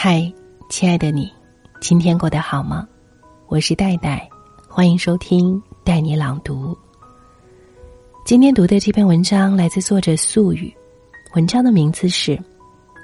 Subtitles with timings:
[0.00, 0.32] 嗨，
[0.70, 1.28] 亲爱的你，
[1.80, 2.86] 今天过得好吗？
[3.48, 4.30] 我是戴戴，
[4.68, 6.78] 欢迎收听带你朗读。
[8.24, 10.72] 今天读的这篇文章来自作者素雨，
[11.34, 12.36] 文章的名字是《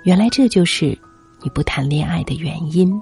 [0.05, 0.97] 原来这就是
[1.43, 2.95] 你不谈恋爱的原因》。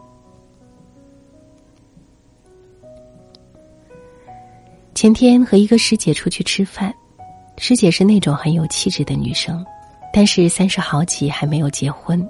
[4.95, 6.95] 前天和一个师姐出去吃饭，
[7.59, 9.63] 师姐是那种很有气质的女生，
[10.15, 12.27] 但是三十好几还没有结婚。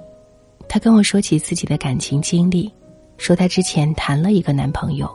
[0.73, 2.73] 她跟我说起自己的感情经历，
[3.17, 5.07] 说她之前谈了一个男朋友，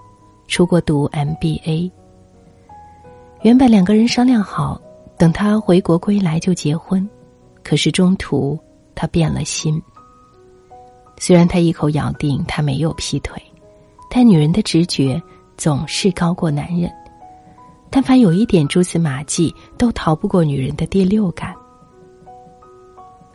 [0.46, 1.90] 出国读 MBA。
[3.42, 4.80] 原本两个人商量好，
[5.18, 7.04] 等他回国归来就结婚，
[7.64, 8.56] 可是中途
[8.94, 9.82] 他变了心。
[11.18, 13.42] 虽然他一口咬定他没有劈腿，
[14.08, 15.20] 但女人的直觉
[15.56, 16.88] 总是高过男人，
[17.90, 21.52] 但凡有一点蛛丝马迹，都逃不过女人的第六感。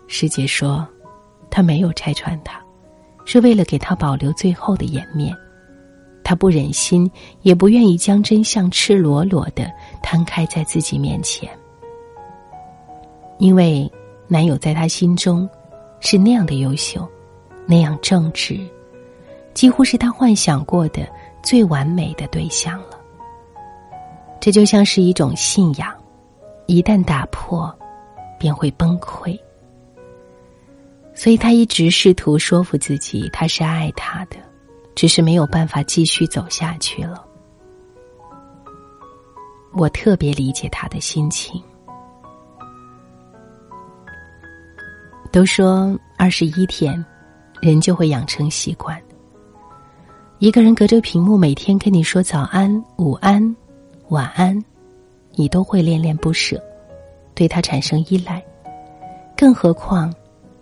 [0.08, 0.88] 师姐说。
[1.54, 2.60] 他没有拆穿他，
[3.26, 5.32] 是为了给他保留最后的颜面。
[6.24, 7.10] 他不忍心，
[7.44, 11.48] 也不愿意将真相赤裸裸的摊开在自己面前。
[13.38, 13.88] 因为
[14.28, 15.48] 男友在他心中
[16.00, 17.08] 是那样的优秀，
[17.68, 18.60] 那样正直，
[19.54, 21.08] 几乎是他幻想过的
[21.44, 23.00] 最完美的对象了。
[24.42, 25.94] 这就像是一种信仰，
[26.66, 27.72] 一旦打破，
[28.40, 29.40] 便会崩溃。
[31.16, 34.38] 所以他一直试图说服自己，他是爱他的，
[34.96, 37.24] 只是没有办法继续走下去了。
[39.74, 41.62] 我特别理解他的心情。
[45.32, 47.04] 都说二十一天，
[47.60, 49.02] 人就会养成习惯。
[50.38, 53.56] 一个人隔着屏幕每天跟你说早安、午安、
[54.10, 54.64] 晚安，
[55.36, 56.62] 你都会恋恋不舍，
[57.34, 58.44] 对他产生依赖，
[59.36, 60.14] 更何况。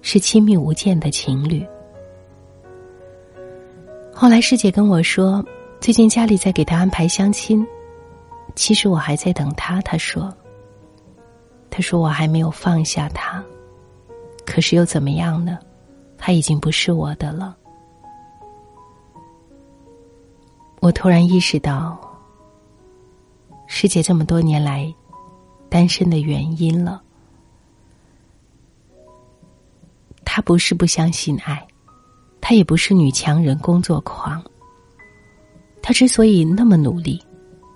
[0.01, 1.65] 是亲密无间的情侣。
[4.13, 5.43] 后来师姐跟我说，
[5.79, 7.65] 最近家里在给他安排相亲，
[8.55, 9.81] 其实我还在等他。
[9.81, 10.31] 他说
[11.71, 13.43] ：“他说我还没有放下他，
[14.45, 15.57] 可是又怎么样呢？
[16.17, 17.55] 他已经不是我的了。”
[20.81, 21.97] 我突然意识到，
[23.67, 24.93] 师姐这么多年来
[25.69, 27.01] 单身的原因了。
[30.33, 31.67] 她不是不相信爱，
[32.39, 34.41] 她也不是女强人、工作狂。
[35.81, 37.21] 她之所以那么努力，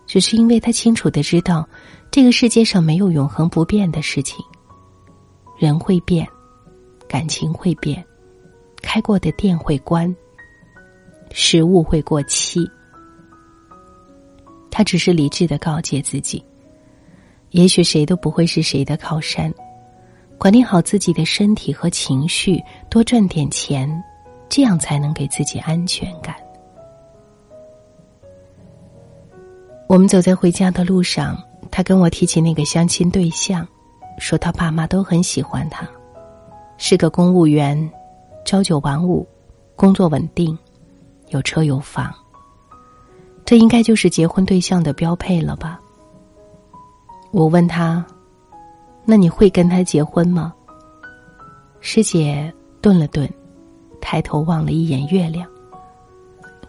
[0.07, 1.67] 只是因为她清楚的知道，
[2.09, 4.37] 这个世界上没有永恒不变的事情。
[5.57, 6.25] 人会变，
[7.09, 8.01] 感情会变，
[8.81, 10.15] 开过的店会关，
[11.33, 12.65] 食物会过期。
[14.71, 16.41] 她只是理智的告诫自己：，
[17.49, 19.53] 也许谁都不会是谁的靠山。
[20.37, 23.89] 管理好自己的身体和情绪，多赚点钱，
[24.49, 26.35] 这样才能给自己安全感。
[29.87, 31.41] 我们走在回家的路上，
[31.71, 33.65] 他跟我提起那个相亲对象，
[34.19, 35.87] 说他爸妈都很喜欢他，
[36.77, 37.89] 是个公务员，
[38.43, 39.25] 朝九晚五，
[39.75, 40.57] 工作稳定，
[41.29, 42.13] 有车有房。
[43.45, 45.79] 这应该就是结婚对象的标配了吧？
[47.31, 48.05] 我问他。
[49.05, 50.53] 那你会跟他结婚吗？
[51.79, 52.51] 师姐
[52.81, 53.31] 顿了顿，
[54.01, 55.47] 抬头望了一眼月亮。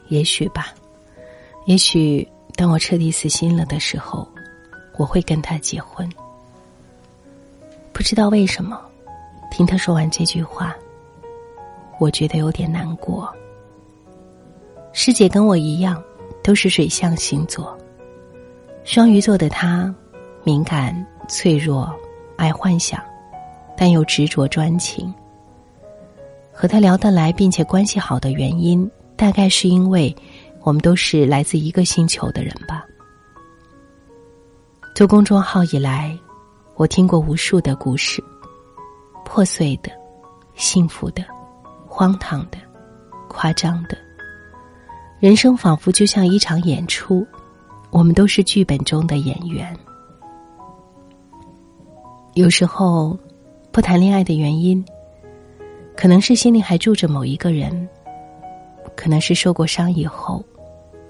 [0.08, 0.68] 也许吧，
[1.64, 4.28] 也许当我彻底死心了的时候，
[4.98, 6.08] 我会跟他结婚。
[7.92, 8.80] 不知道为什么，
[9.50, 10.76] 听他说完这句话，
[11.98, 13.34] 我觉得有点难过。
[14.92, 16.02] 师姐跟我一样，
[16.42, 17.76] 都是水象星座，
[18.84, 19.92] 双鱼座的她，
[20.44, 20.94] 敏感
[21.26, 21.90] 脆弱。
[22.36, 23.02] 爱幻想，
[23.76, 25.12] 但又执着专情。
[26.52, 30.14] 和他聊得来并且关系好的原因，大概是因为
[30.62, 32.84] 我们都是来自一个星球的人吧。
[34.94, 36.18] 做公众号以来，
[36.76, 38.24] 我听过无数的故事，
[39.24, 39.90] 破碎的、
[40.54, 41.22] 幸福的、
[41.86, 42.56] 荒唐的、
[43.28, 43.98] 夸张的。
[45.20, 47.26] 人生仿佛就像一场演出，
[47.90, 49.78] 我们都是剧本中的演员。
[52.36, 53.18] 有时候，
[53.72, 54.84] 不谈恋爱的原因，
[55.96, 57.88] 可能是心里还住着某一个人，
[58.94, 60.44] 可能是受过伤以后，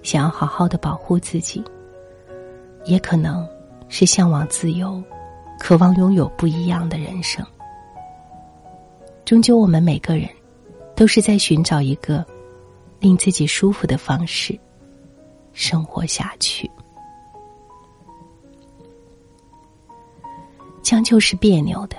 [0.05, 1.61] 想要好好的保护自己，
[2.85, 3.45] 也可能
[3.89, 5.03] 是向往自由，
[5.59, 7.45] 渴望拥有不一样的人生。
[9.25, 10.29] 终究，我们每个人
[10.95, 12.25] 都是在寻找一个
[13.01, 14.57] 令自己舒服的方式
[15.53, 16.71] 生活下去。
[20.87, 21.97] 将就是别扭的，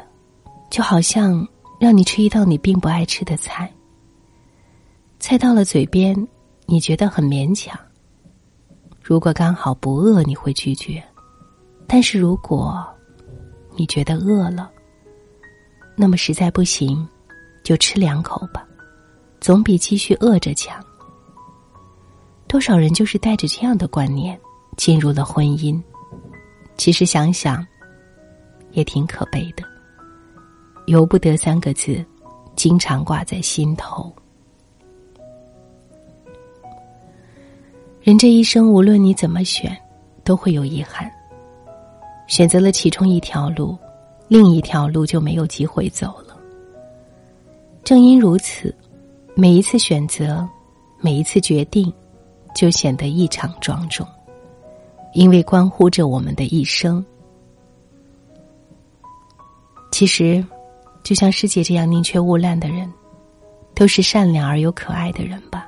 [0.70, 1.46] 就好像
[1.78, 3.70] 让你吃一道你并不爱吃的菜。
[5.20, 6.16] 菜到了嘴边，
[6.68, 7.78] 你觉得很勉强。
[9.04, 11.02] 如果刚好不饿，你会拒绝；
[11.86, 12.82] 但是如果
[13.76, 14.72] 你觉得饿了，
[15.98, 17.06] 那么实在不行，
[17.66, 18.66] 就吃两口吧，
[19.42, 20.82] 总比继续饿着强。
[22.48, 24.40] 多少人就是带着这样的观念
[24.78, 25.78] 进入了婚姻，
[26.78, 27.68] 其实想想
[28.78, 29.64] 也挺可悲的。
[30.86, 32.06] 由不得三个字，
[32.56, 34.14] 经常挂在心头。
[38.04, 39.76] 人这一生，无论你怎么选，
[40.24, 41.12] 都会有遗憾。
[42.28, 43.76] 选择了其中一条路，
[44.28, 46.38] 另一条路就没有机会走了。
[47.84, 48.74] 正因如此，
[49.34, 50.48] 每一次选择，
[51.00, 51.92] 每一次决定，
[52.54, 54.08] 就显得异常庄重，
[55.14, 57.04] 因为关乎着我们的一生。
[59.98, 60.46] 其实，
[61.02, 62.88] 就像师姐这样宁缺毋滥的人，
[63.74, 65.68] 都是善良而又可爱的人吧。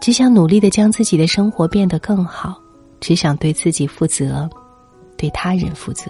[0.00, 2.56] 只想努力的将自己的生活变得更好，
[3.00, 4.48] 只想对自己负责，
[5.16, 6.08] 对他人负责。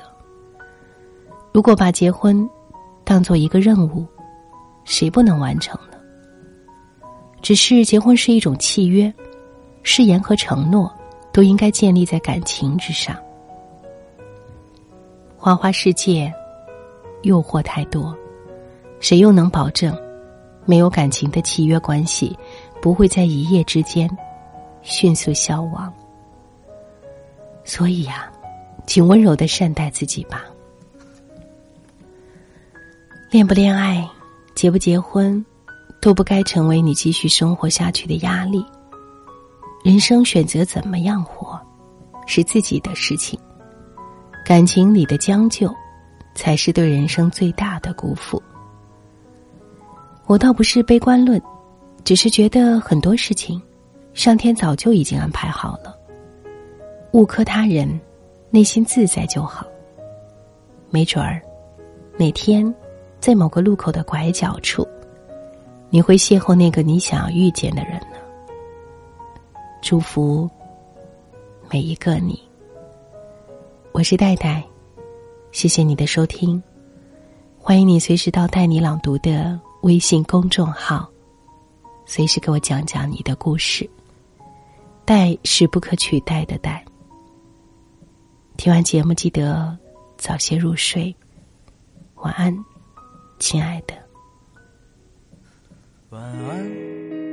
[1.51, 2.47] 如果把结婚
[3.05, 4.07] 当做一个任务，
[4.85, 5.97] 谁不能完成呢？
[7.41, 9.11] 只是结婚是一种契约，
[9.83, 10.95] 誓言和承诺
[11.33, 13.17] 都应该建立在感情之上。
[15.39, 16.31] 花花世界，
[17.23, 18.17] 诱惑太多，
[19.01, 19.97] 谁又能保证
[20.65, 22.37] 没有感情的契约关系？
[22.81, 24.09] 不会在一夜之间
[24.83, 25.93] 迅速消亡，
[27.65, 28.31] 所以呀，
[28.87, 30.45] 请温柔的善待自己吧。
[33.31, 34.09] 恋不恋爱，
[34.55, 35.45] 结不结婚，
[36.01, 38.65] 都不该成为你继续生活下去的压力。
[39.85, 41.61] 人生选择怎么样活，
[42.27, 43.39] 是自己的事情。
[44.47, 45.75] 感情里的将就，
[46.35, 48.43] 才是对人生最大的辜负。
[50.27, 51.41] 我倒不是悲观论。
[52.05, 53.61] 只是觉得很多事情，
[54.15, 55.95] 上天早就已经安排好了。
[57.13, 58.01] 勿苛他人，
[58.49, 59.67] 内心自在就好。
[60.89, 61.43] 没准儿，
[62.17, 62.73] 哪天，
[63.21, 64.89] 在某个路口的拐角处，
[65.91, 68.17] 你会邂逅那个你想要遇见的人呢。
[69.83, 70.49] 祝福
[71.71, 72.43] 每一个你。
[73.93, 74.65] 我是戴戴，
[75.51, 76.63] 谢谢你的收听，
[77.59, 81.09] 欢迎你随时到“带你朗读”的微信公众号。
[82.07, 83.89] 随时给我讲讲你的故事。
[85.05, 86.85] 代是不可取代的代。
[88.59, 89.77] 听完节目记得
[90.19, 91.15] 早些入睡，
[92.17, 92.55] 晚安，
[93.39, 93.95] 亲爱的。
[96.11, 96.71] 晚安，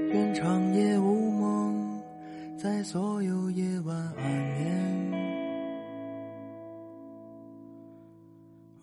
[0.09, 2.01] 愿长夜无梦，
[2.57, 4.84] 在所有夜晚安眠。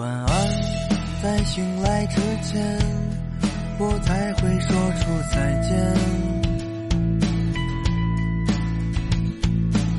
[0.00, 0.48] 晚安，
[1.22, 2.64] 在醒来之前。
[3.78, 5.76] 我才会说出再见。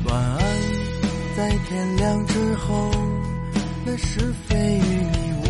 [0.06, 0.40] 晚安，
[1.36, 2.90] 在天亮之后，
[3.86, 5.41] 那是非与你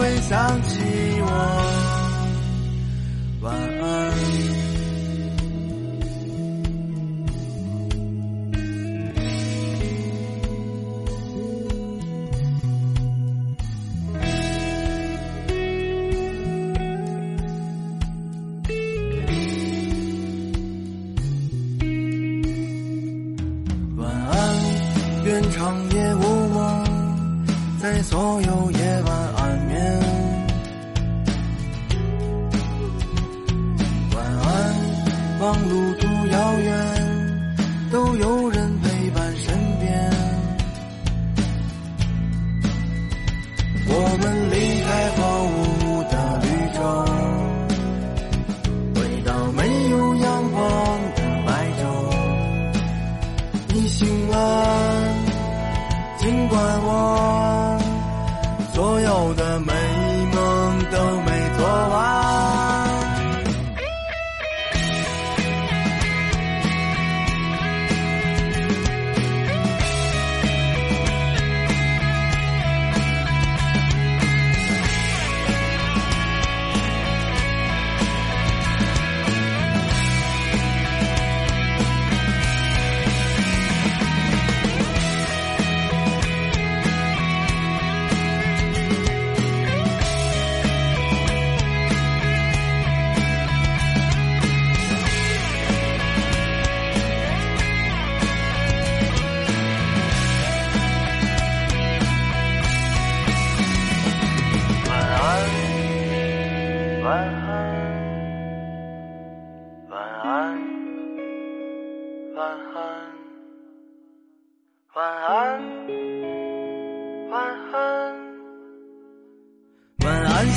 [0.00, 0.80] 会想起
[1.20, 1.26] 我，
[3.42, 3.60] 晚安。
[23.98, 24.34] 晚安，
[25.26, 26.82] 愿长夜无梦，
[27.82, 28.79] 在所有夜。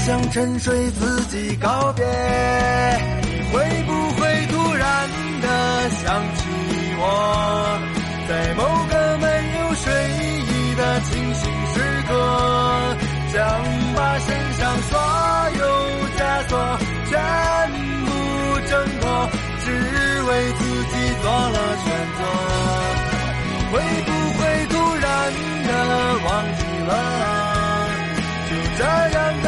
[0.05, 2.05] 向沉睡自己告别。
[3.22, 5.10] 你会不会突然
[5.41, 6.43] 的想起
[7.00, 7.01] 我，
[8.27, 9.25] 在某个没
[9.60, 9.86] 有睡
[10.43, 11.41] 意的清醒
[11.74, 11.75] 时
[12.07, 12.12] 刻？
[13.31, 13.39] 想
[13.95, 14.91] 把身上所
[15.57, 15.62] 有
[16.17, 16.51] 枷锁
[17.10, 17.12] 全
[18.05, 18.07] 部
[18.69, 19.03] 挣脱，
[19.63, 19.65] 只
[20.24, 20.29] 为
[20.60, 22.22] 自己做了选择。
[23.72, 23.74] 会
[24.05, 25.07] 不会突然
[25.63, 25.69] 的
[26.25, 26.91] 忘记了？
[28.50, 29.48] 就这样的